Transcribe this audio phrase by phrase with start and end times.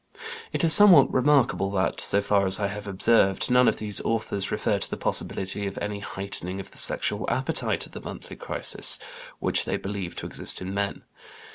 [0.51, 4.49] It is somewhat remarkable that, so far as I have observed, none of these authors
[4.51, 8.97] refer to the possibility of any heightening of the sexual appetite at the monthly crisis
[9.37, 11.03] which they believe to exist in men.